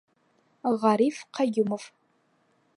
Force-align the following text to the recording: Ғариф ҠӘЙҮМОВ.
Ғариф 0.85 1.21
ҠӘЙҮМОВ. 1.37 1.89